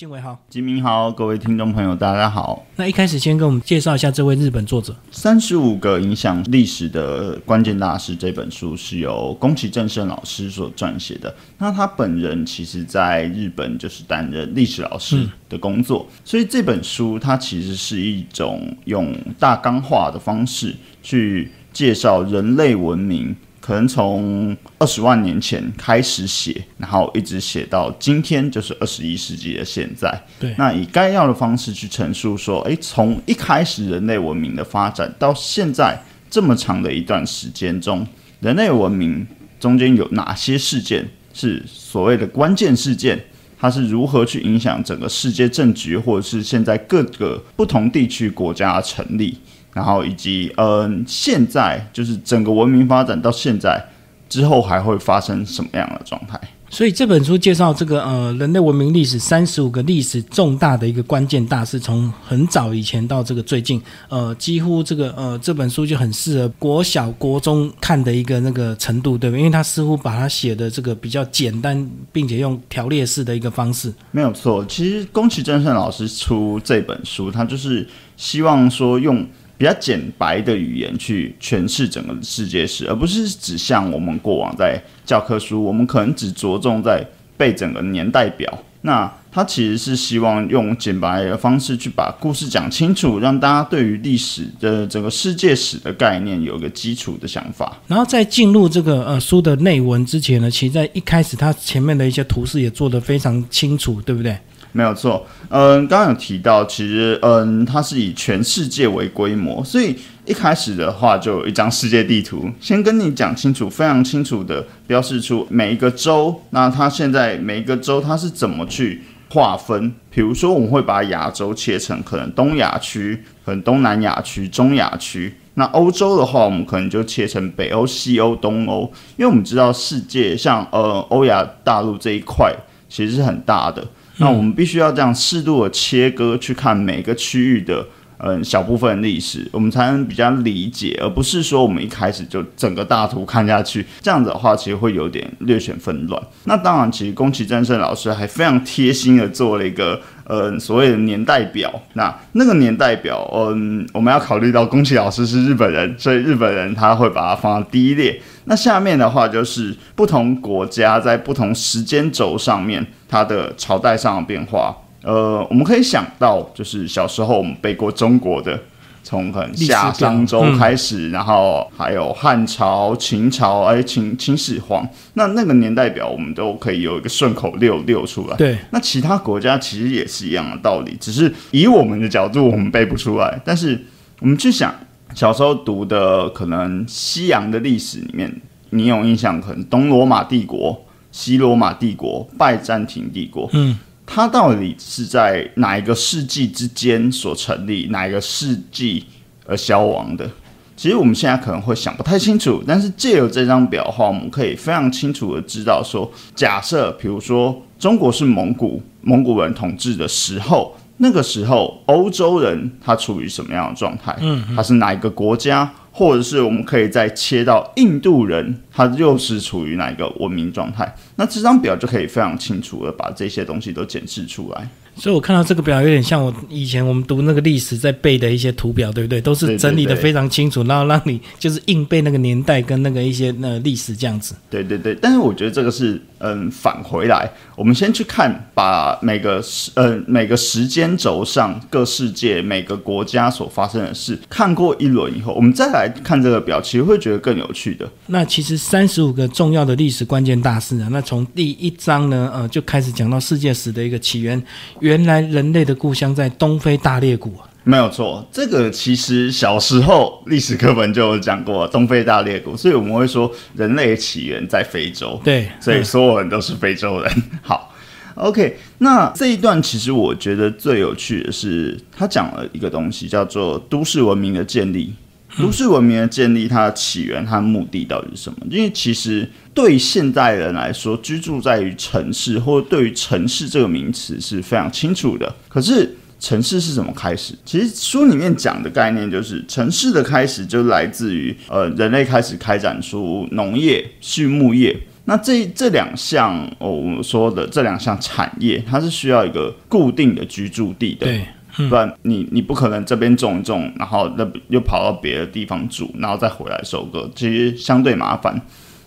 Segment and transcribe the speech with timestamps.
[0.00, 2.64] 金伟好，吉明好，各位听众朋友，大家好。
[2.76, 4.96] 那一开始先跟我们介绍一下这位日本作者。
[5.10, 11.36] 三十五个影响历史的关键大师这本书是由宫崎正胜老师所撰写的。
[11.58, 23.36] 那他本人其实在日本就是担任历史老师的工作，所以这本书它其实是一种用大纲化的方式去介绍人类文明。
[23.60, 30.22] 可能从二十万年前开始写，然后一直写到今天，就是二十一世纪的现在。
[30.38, 38.06] 对，那以概要的方式去陈述说，诶，从一开始人类文明的发展到现在这么长的一段时间中，
[38.40, 39.26] 人类文明
[39.58, 43.22] 中间有哪些事件是所谓的关键事件？
[43.62, 49.36] 它是如何去影响整个世界政局，或者是现在各个不同地区国家的成立？
[49.72, 53.80] 然后以及嗯，现在就是整个文明发展到现在
[54.28, 56.40] 之后，还会发生什么样的状态？
[56.72, 69.36] 所以这本书介绍这个呃人类文明历史三十五个历史重大的一个关键大事，从很早以前到这个最近，呃，几乎这个呃这本书就很适合国小国中看的一个那个程度，对吧？
[69.36, 73.92] 因为他似乎把它写的这个比较简单，并且用条列式的一个方式。
[74.12, 77.84] 没有错，其实宫崎正胜老师出这本书，他就是
[78.16, 79.26] 希望说用。
[79.60, 88.50] 比较简白的语言去诠释整个世界史，而不是只像我们过往在教科书，我们可能只着重在背整个年代表。
[88.80, 97.76] 那他其实是希望用简白的方式去把故事讲清楚，让大家对于历史的整个世界史的概念有一个基础的想法。
[97.86, 104.34] 然后在进入这个呃书的内文之前呢，其实在一开始他前面的一些图示也做得非常清楚，对不对？
[104.72, 119.92] 没有错，嗯，刚刚有提到，其实，嗯，它是以全世界为规模，所以一开始的话就有一张世界地图，先跟你讲清楚，非常清楚的标示出每一个州，那它现在每一个州它是怎么去划分？
[120.10, 128.82] 比如说，我们会把亚洲切成可能东亚区、可能东南亚区、中亚区，那欧洲的话，我们可能就切成北欧、西欧、东欧，
[129.16, 132.54] 因为我们知道世界像呃欧亚大陆这一块
[132.88, 133.84] 其实是很大的。
[134.20, 137.84] 那我们必须要这样适度的切割去看每个区域的
[138.18, 146.22] 嗯小部分历史，我们才能比较理解，而不是说我们一开始就整个大图看下去，这样子的话其实会有点略显纷乱。
[146.44, 149.98] 那当然，其实宫崎正胜老师还非常贴心的做了一个
[150.32, 151.68] 嗯所谓的年代表。
[151.94, 158.20] 那那个年代表，嗯，我们要考虑到宫崎老师是日本人，所以日本人他会把它放到第一列。
[158.44, 164.74] 那下面的话就是不同国家在不同时间轴上面它的朝代上的变化。
[165.02, 168.58] 呃，我们可以想到，就是小时候我们背过中国的，
[169.02, 174.88] 从可能夏商周开始，然后还有汉朝、秦朝，哎，秦秦始皇。
[175.14, 178.36] 那那个年代表我们都可以有一个顺口溜溜出来。
[178.36, 183.84] 对，那其他国家其实也是一样的道理，只是以我们的角度我们背不出来，但是
[184.20, 184.74] 我们去想。
[185.12, 188.32] 小时候读的可能西洋的历史里面，
[188.70, 189.40] 你有印象？
[189.40, 193.76] 可能东罗马帝国、西罗马帝国、拜占庭帝国，嗯，
[194.12, 199.06] 它到底是在哪一个世纪之间所成立，哪一个世纪
[199.46, 200.28] 而消亡的？
[200.76, 210.74] 其实我们现在可能会想不太清楚，但是借由这张表的话，我们可以非常清楚的知道说，假设比如说中国是蒙古蒙古人统治的时候。
[211.02, 214.14] 那个时候，欧洲人他处于什么样的状态？
[214.20, 215.72] 嗯，他是哪一个国家？
[215.90, 220.94] 或者是我们可以再切到印度人，他又是处于哪一个文明状态？
[221.16, 224.68] 那这张表就可以非常清楚的把这些东西都检视出来。
[224.96, 229.20] 所以我看到这个表有点像我以前我们读那个历史在背的一些图表，对不对？
[229.20, 234.34] 都是整理的非常清楚，然后让你就是硬背那个年代跟那个一些那历史这样子。
[234.50, 247.88] 对对对，但是我觉得这个是嗯返回来，我们先去看把每个时呃每个时间轴上各世界每个国家所发生的事看过一轮以后，我们再来看这个表，其实会觉得更有趣的。
[248.08, 254.40] 那其实三十五个重要的历史关键大事啊，那从第一章呢呃就开始讲到世界史的一个起源。
[254.80, 258.24] 原来人类的故乡在东非大裂谷啊，没有错。
[258.30, 265.18] 这个其实小时候历史课本就有讲过东非大裂谷，所以我们会说人类起源在非洲。
[265.24, 267.10] 对，所以所有人都是非洲人。
[267.40, 267.74] 好
[268.14, 268.58] ，OK。
[268.76, 274.92] 那这一段其实我觉得最有趣的是，他讲了一个东西叫做都市文明的建立。
[275.40, 278.38] 都市文明的建立，它的起源、它的目的到底是什么？
[278.50, 285.34] 因为其实对现代人来说，居住在于城市，或者对于城市这个名词是非常清楚的。
[285.48, 287.34] 可是城市是怎么开始？
[287.44, 294.76] 其实书里面讲的概念就是，城市的开始就来自于呃人类开始开展出农业、畜牧业。
[295.06, 301.06] 那这这两项哦，我们说的这两项产业，它是需要一个固定的居住地的。
[301.06, 301.26] 对，
[301.68, 308.40] 不然你你不可能这边种一种，然后那又跑到别的地方住，然后再回来收割，其实相对麻烦。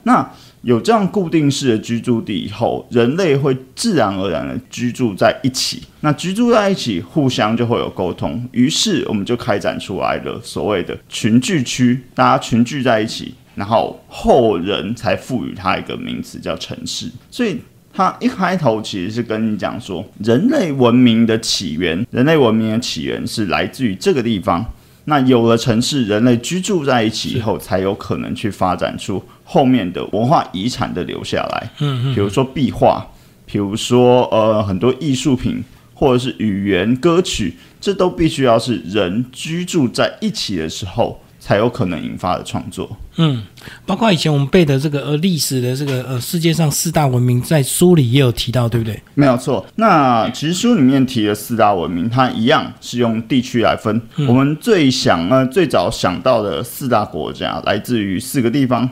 [0.06, 0.30] 那
[0.64, 5.82] 有这样固定式的居住地以后，人类会自然而然的居住在一起。
[6.02, 8.46] 那居住在一起，互相就会有沟通。
[8.52, 17.10] 于是我们就开展出来了所谓的群聚区，大家群聚在一起，然后后人才赋予它一个名词叫城市。
[17.30, 17.58] 所以
[17.96, 24.66] 它一开头其实是跟你讲说，人类文明的起源，人类文明的起源是来自于这个地方。
[25.06, 31.70] 那有了城市，人类居住在一起以后，才有可能去发展出后面的文化遗产的留下来。
[31.80, 33.06] 嗯嗯，比如说壁画，
[33.46, 35.64] 比如说呃很多艺术品，
[35.94, 41.22] 或者是语言歌曲，这都必须要是人居住在一起的时候。
[41.46, 42.90] 才有可能引发的创作。
[43.18, 43.44] 嗯，
[43.86, 48.98] 包括以前我们背的这个呃历史的这个呃世界上四大文明，在书里也有提到，对不对？
[49.14, 49.66] 没有错。
[49.76, 54.02] 那其实书里面提的四大文明，它一样是用地区来分。
[54.26, 58.90] 我们最想呃最早想到的四大国家，来自于四个地方，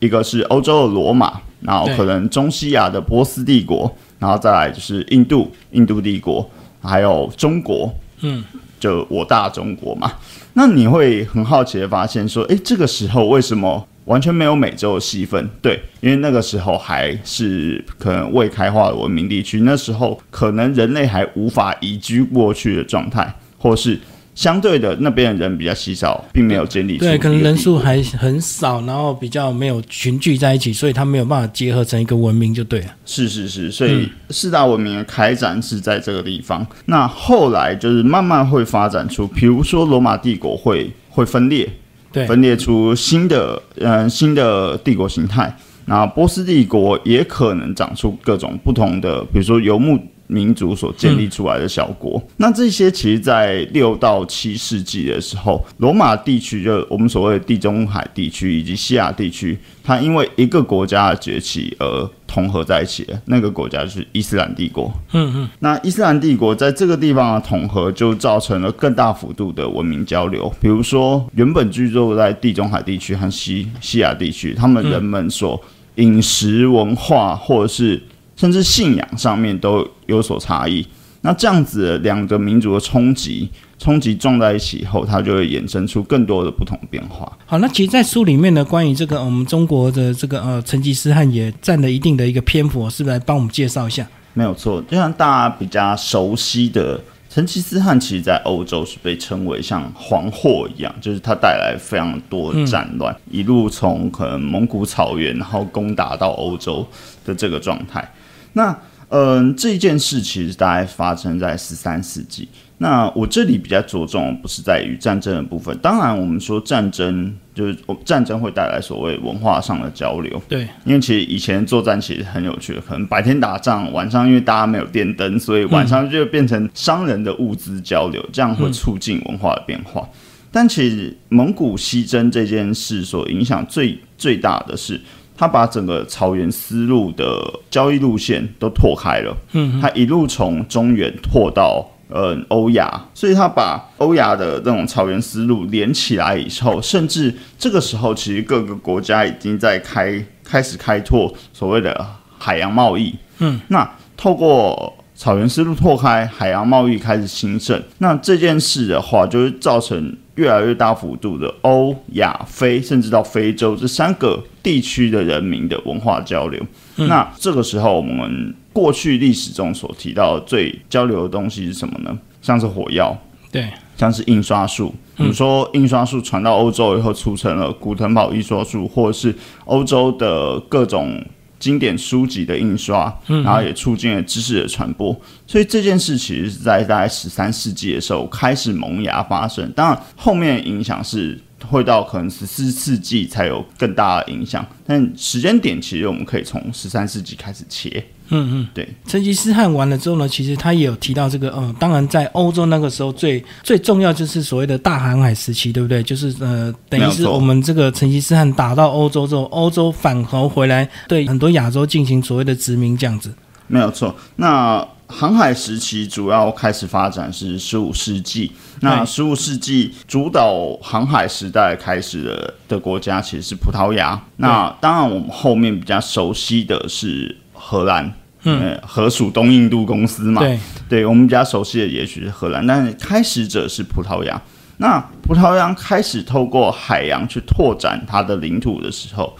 [0.00, 6.50] 一个是欧洲的罗马，然后可能中西亚的波斯帝国，然后再来就是印度印度帝国，
[6.82, 7.94] 还有中国。
[8.22, 8.42] 嗯。
[8.82, 10.12] 就我大中国嘛，
[10.54, 15.48] 那你会很好奇的发现说，诶，这个时候为什么完全没有美洲的戏份？
[15.62, 23.96] 对，因为那个时候还是可能未开化的文明地区，那时候可能人类还无法移居过去的状态，或是。
[24.34, 32.86] 相对的，那边的人比较稀少，并没有建立对，可能人数还很少，然后比较没有群聚在一起，所以他没有办法结合成一个文明，就对了。
[33.04, 36.66] 是是是，所以四大文明的开展是在这个地方。
[36.86, 41.68] 那后来就是慢慢会发展出，比如说罗马帝国会会分裂，
[42.10, 45.54] 对，分裂出新的嗯新的帝国形态。
[45.84, 49.98] 那波斯帝国也可能长出各种不同的，比如说游牧。
[50.32, 63.20] 民族所建立出来的小国，那这些其实，在六到七世纪的时候，罗马地区就我们所谓的地中海地区以及西亚地区，它因为一个国家的崛起而统合在一起了。
[63.26, 64.90] 那个国家就是伊斯兰帝国。
[65.12, 70.50] 嗯嗯，那伊斯兰帝国在这个地方的统合，就造成了更大幅度的文明交流。
[70.60, 75.60] 比如说，原本居住在地中海地区和西西亚地区，他们人们所
[75.96, 78.00] 饮食文化或者是。
[78.42, 80.84] 甚至信仰上面都有所差异，
[81.20, 83.48] 那这样子两个民族的冲击，
[83.78, 87.38] 冲击撞在一起以后，它就会衍生出更多的不同变化。
[87.46, 94.04] 好，那其实，在书里面呢，关于这个我们中国的这个呃成吉思汗也占了一定的一个篇幅，是不是来帮我们介绍一下？
[94.34, 97.00] 没有错，就像大家比较熟悉的
[97.30, 106.84] 成吉思汗，其实在欧洲是被称为像黄祸一样，就是他带来非常多战乱，一路从可能蒙古草原，然后攻打到欧洲
[107.24, 108.04] 的这个状态。
[108.52, 108.76] 那
[109.08, 112.48] 嗯，这件事其实大概发生在十三世纪。
[112.78, 120.42] 那我这里比较着重不是在于战争的部分，当然我们说战争就是战争会带来所谓文化上的交流。
[120.48, 130.08] 对，因为其实以前作战其实很有趣的，可能白天打仗，晚上因为大家没有电灯，所以晚上就变成商人的物资交流，这样会促进文化的变化。
[130.50, 134.98] 但其实蒙古西征这件事所影响最最大的是。
[135.36, 152.06] 他把整个草原丝路的交易路线都拓开了，嗯，他一路从中原拓到呃欧亚，所以他把欧亚的这种草原丝路连起来以后，甚至这个时候，其实各个国家已经在开开始开拓所谓的
[152.38, 160.16] 海洋贸易，嗯，那透过草原丝路拓开，海洋贸易开始兴盛，那这件事的话，就是造成。
[160.36, 166.62] 越来越大幅度的欧亚非，甚至到非洲这三个地区的人民的文化交流。
[166.96, 172.16] 那这个时候，我们过去历史中所提到最交流的东西是什么呢？
[172.40, 173.16] 像是火药，
[173.50, 174.94] 对，像是印刷术。
[175.16, 181.24] 比如说，印刷术传到欧洲以后，促成了古腾堡印刷术，或者是欧洲的各种。
[181.62, 185.16] 经典书籍的印刷，然后也促进了知识的传播，
[185.46, 189.70] 所以这件事其实是在大概十三世纪的时候开始萌芽发生。
[189.70, 191.40] 当然，后面影响是。
[191.68, 198.04] 会到可能十四世纪才有更大的影响，但时间点其实我们可以从十三世纪开始切。
[198.34, 198.88] 嗯嗯，对。
[199.06, 206.02] 成吉思汗完了之后呢，其实他也有提到这个，嗯，当然在欧洲那个时候最最重要就是所谓的大航海时期，对不对？
[206.02, 213.30] 就是呃，等于是我们这个成吉思汗打到欧洲之后，欧洲反头回来对很多亚洲进行所谓的殖民这样子。
[213.66, 214.14] 没有错。
[214.36, 218.50] 那航海时期主要开始发展是十五世纪。
[218.80, 224.20] 那十五世纪主导航海时代开始的的国家其实是葡萄牙。
[224.38, 228.12] 那当然，我们后面比较熟悉的是荷兰，
[228.44, 230.40] 嗯，荷属东印度公司嘛。
[230.40, 234.40] 对，对我们比较熟悉的也许是荷兰，但是开始者是葡萄牙。
[234.78, 239.36] 那葡萄牙开始透过海洋去拓展它的领土的时候，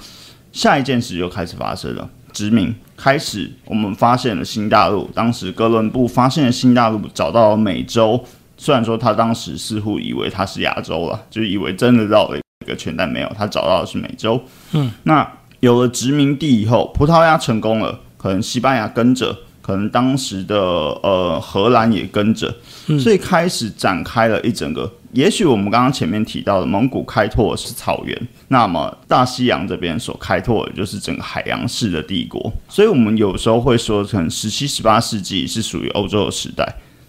[0.52, 2.08] 下一件事就开始发生了。
[2.32, 5.10] 殖民开始，我们发现了新大陆。
[5.14, 8.22] 当时哥伦布发现了新大陆，找到了美洲。
[8.56, 14.40] 虽然说他当时似乎以为他是亚洲了，就以为真的绕了一个圈，但没有，他找到的是美洲。
[14.72, 15.28] 嗯，那
[15.60, 22.54] 有了殖民地以后，葡萄牙成功了，可能西班牙跟着，可能当时的呃荷兰也跟着，
[23.00, 24.92] 所以开始展开了一整个。
[25.12, 36.66] 也许我们刚刚前面提到的蒙古开拓是草原，那么大西洋这边所开拓的就是整个海洋式的帝国，所以我们有时候会说成十七、十八世纪是属于欧洲的时代。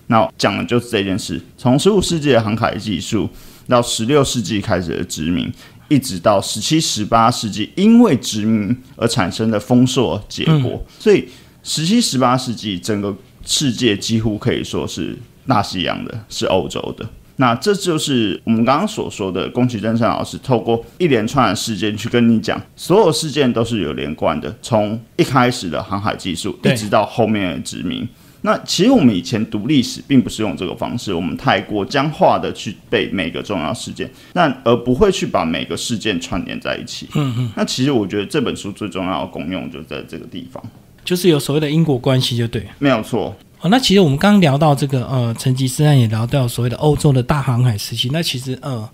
[0.07, 3.29] 那讲的就是这件事，从十五世纪的航海技术
[3.69, 5.49] 到十六世纪开始的殖民，
[5.87, 10.85] 一直到十七、十八世纪因为殖民而产生的丰硕结果。
[10.99, 11.29] 所以
[11.63, 15.17] 十七、十八世纪整个世界几乎可以说是
[15.47, 17.09] 大西洋的，是欧洲的。
[17.37, 28.07] 那这就是我们刚刚所说的，宫崎真山老师透过一连串的事件去跟你讲，所有事件都是有连贯的，从一开始的航海技术，一直到后面的殖民。
[28.45, 37.07] 那其实我们以前读历史，并不是用这个方式，我们太过僵化的去背每个重要事件，但而不会去把每个事件串联在一起。
[37.15, 37.51] 嗯嗯。
[37.55, 40.61] 那其实我觉得这本书最重要的功用就在这个地方，
[41.05, 43.33] 就是有所谓的因果关系，就对，没有错。
[43.63, 48.09] 哦，那其实我们刚刚聊到这个呃，成吉思汗也聊到所谓的欧洲的大航海时期。
[48.11, 48.87] 那其实呃，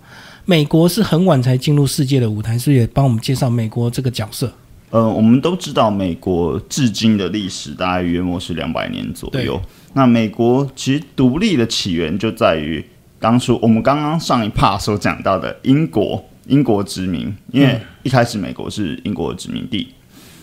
[0.44, 4.52] 美国是很晚才进入世界的舞台，是也帮我们介绍美国这个角色。
[4.90, 9.60] 呃，我们都知道美国至今的历史大概约莫是两百年左右。
[9.94, 12.84] 那美国其实独立的起源就在于
[13.18, 19.88] 当初我们刚刚上一 part 所讲到的英国英国殖民，因为一开始美国是英国的殖民地。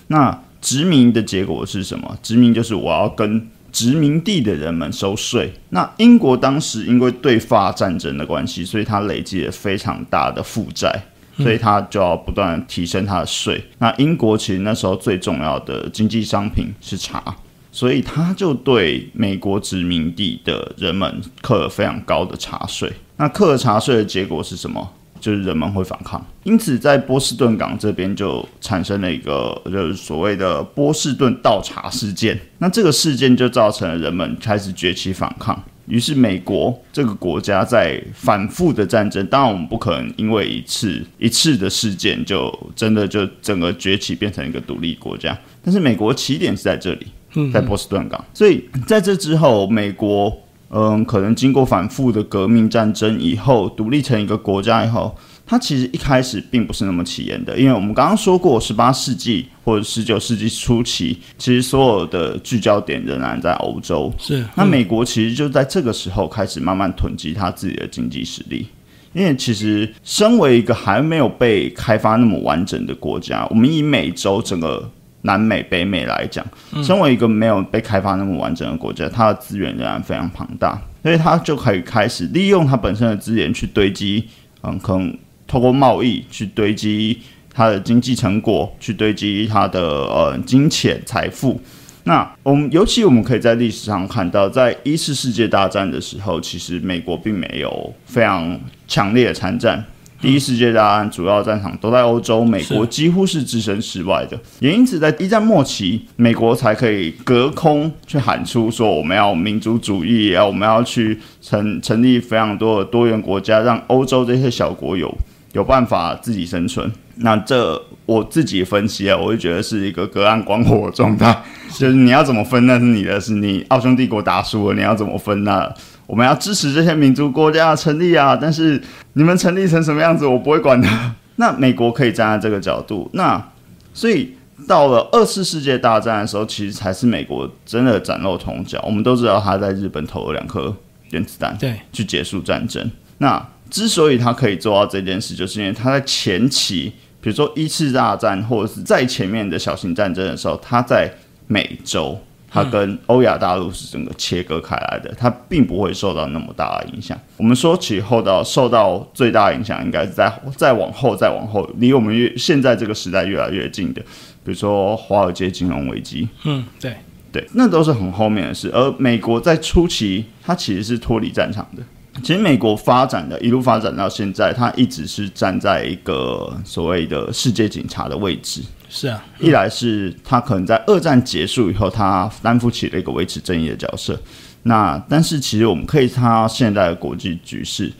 [0.07, 2.17] 那殖民的结果是什么？
[2.21, 5.53] 殖民就是我要跟殖民地的人们收税。
[5.69, 10.91] 那英国当时因为对法战争的关系，所以它累积了非常大的负债，
[11.37, 13.63] 所以它就要不断提升它的税。
[13.79, 17.35] 那英国其实那时候最重要的经济商品是茶，
[17.71, 22.91] 所以他就对美国殖民地的人们课了非常高的茶税。
[23.17, 24.93] 那课了茶税的结果是什么？
[25.19, 32.39] 就是人们会反抗，因此在波士顿港这边就产生了一个就是所谓的波士顿倒茶事件。
[32.59, 39.25] 那这个事件就造成了人们开始崛起反抗，于是美国这个国家在反复的战争。
[39.27, 45.37] 当然，我们不可能因为一次一次的事件就真的就整个崛起变成一个独立国家。
[45.63, 47.07] 但是美国起点是在这里，
[47.51, 48.23] 在波士顿港。
[48.33, 50.35] 所以在这之后，美国。
[50.69, 57.57] 嗯，可能经过反复的革命战争以后，独立成一个国家以后，它其实一开始并不是那么起眼的。
[57.57, 64.11] 因为我们刚刚说过，十八世纪或者十九世纪初期，其实所有的聚焦点仍然在欧洲。
[64.17, 68.67] 是，那美国其实就在这个时候开始慢慢囤积它自己的经济实力。
[69.13, 74.91] 因为其实身为一个还没有被开发那么完整的国家，我们以美洲整个。
[75.27, 76.43] 南美、北美来讲，
[76.81, 84.23] 身为一个没有被开发那么完整的国家，它的资源仍然非常庞大，所以它就可以开始利用它本身的资源去堆积，
[84.63, 85.15] 嗯，可能
[85.45, 87.19] 透过贸易去堆积
[87.53, 91.61] 它的经济成果，去堆积它的呃金钱财富。
[92.05, 98.57] 那我们尤其我们可以在历史上看到，在一次世界大战的时候，其实美国并没有非常
[98.87, 99.83] 强烈的参战。
[100.19, 115.15] 第一世界大战主要战场都在欧洲，美国几乎是置身事外的，也因此在一战末期，美国才可以隔空去喊出说我们要民族主义，要我们要去成成立非常多的多元国家，让欧洲这些小国有
[115.53, 116.91] 有办法自己生存。
[117.19, 121.35] 那这我自己分析啊，我就觉得是一个隔岸观火的状态，
[121.73, 125.71] 就是你要怎么分那是你的事，你奥匈帝国打输了，你要怎么分那？
[126.07, 128.35] 我们要支持这些民族国家的成立啊！
[128.35, 128.81] 但是
[129.13, 130.87] 你们成立成什么样子，我不会管的。
[131.35, 133.51] 那美国可以站在这个角度，那
[133.93, 134.33] 所以
[134.67, 138.81] 到了二次世界大战的时候，其实才是美国真的崭露头角。
[138.85, 140.73] 我们都知道他在日本投了两颗
[141.11, 142.89] 原子弹，对，去结束战争。
[143.17, 151.11] 那之所以他可以做到这件事，就是因为他在前期，比如说一次大战或者是在前面的小型战争的时候，他在
[151.47, 152.17] 美洲。
[152.63, 157.17] 它跟欧亚大陆是整个切割开来的，它并不会受到那么大的影响。
[157.37, 164.01] 我们说起后到受到最大影响，应该是在再往后、再往后，离我们越现在这个时代越来越近的，
[164.43, 166.27] 比如说华尔街金融危机。
[166.45, 166.95] 嗯，对
[167.31, 168.71] 对，那都是很后面的事。
[168.73, 171.83] 而美国在初期，它其实是脱离战场的。
[172.23, 178.61] 其实美国发展的一路发展到现在，它一直是站在一个所谓的世界警察的位置。
[178.89, 184.17] 是啊，一来是他可能在二战结束以后，他担负起了一个维持正义的角色。
[184.63, 187.91] 那但是其实我们可以看到现在的国际局势，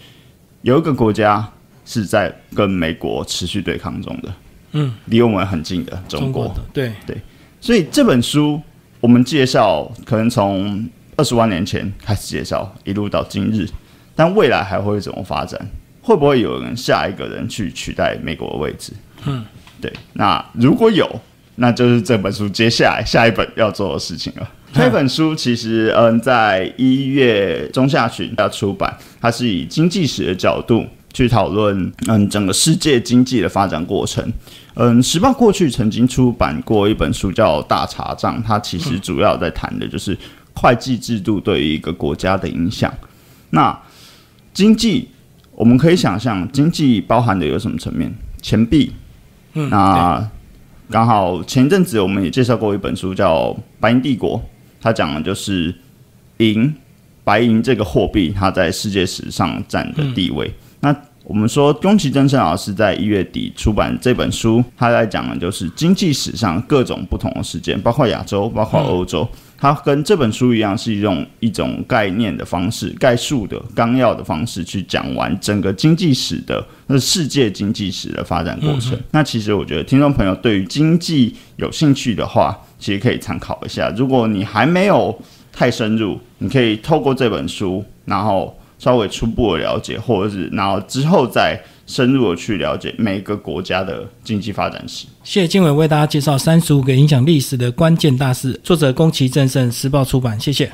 [0.62, 1.46] 有一个国家
[1.86, 4.34] 是在跟美国持续对抗中的，
[4.72, 6.46] 嗯，离我们很近的中国。
[6.46, 7.18] 中国的对，
[7.60, 8.62] 所以这本书
[9.00, 13.68] 我们介绍，可能从二十万年前开始介绍，一路到今日，
[14.18, 15.58] 但未来还会怎么发展？
[16.02, 18.92] 会不会有人下一个人去取代美国的位置？
[19.26, 19.46] 嗯，
[19.80, 19.92] 对。
[20.14, 21.08] 那如果有，
[21.56, 24.50] 那就是这本书接下来下一本要做的事情了。
[24.74, 34.32] 这本书其实，嗯，在一月中下旬要出版，它是以经济史的角度去讨论，嗯，整个世界经济的发展过程。
[34.76, 40.18] 嗯，时报过去曾经出版过一本书叫《大查账》，它其实主要在谈的就是
[40.54, 42.94] 会计制度对于一个国家的影响。
[43.50, 43.78] 那
[44.58, 45.08] 经济，
[45.52, 48.12] 我们可以想象，经济包含的有什么层面？
[48.42, 48.92] 钱币。
[49.54, 50.28] 嗯，那
[50.90, 54.36] 刚好前一阵子我们也介绍过一本书叫《白银帝国》，
[54.82, 55.72] 它讲的就是
[56.38, 56.74] 银、
[57.24, 60.52] 白银这个货币它在世界史上占的地位。
[60.80, 60.92] 那
[61.28, 69.28] 我们说，宫崎真生老师在一月底出版这本书，他在讲的就是经济史上各种不同的事件，包括亚洲，包括欧洲。
[69.58, 78.98] 它跟这本书一样，是一种一种概念的方式、概述的纲要的方式去讲完整个经济史的那世界经济史的发展过程。
[79.12, 83.94] 那其实我觉得，听众朋友对于经济有兴趣的话，其实可以参考一下。
[83.98, 85.14] 如果你还没有
[85.52, 95.06] 太深入，你可以透过这本书，然后稍微初步的了解，或者是然后之后再深入的去了解每个国家的经济发展史。
[95.24, 100.72] 谢谢经纬为大家介绍三十五个影响历史的关键大事，作者宫崎正胜，时报出版，谢谢。